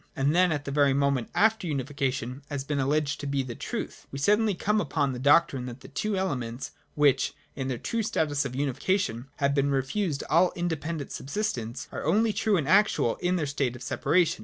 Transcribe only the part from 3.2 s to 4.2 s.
be the truth, we